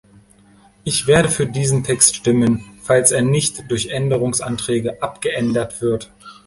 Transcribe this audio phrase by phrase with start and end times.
[0.83, 6.09] Ich werde für diesen Text stimmen, falls er nicht durch Änderungsanträge abgeändert wird.